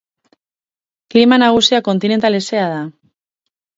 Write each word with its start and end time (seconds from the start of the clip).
Klima 1.15 1.39
nagusia 1.43 1.81
kontinental 1.91 2.39
hezea 2.39 2.65
da. 2.73 2.81